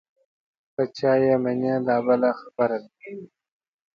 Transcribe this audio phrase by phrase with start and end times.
[0.73, 2.89] په چا یې منې دا بله خبره ده.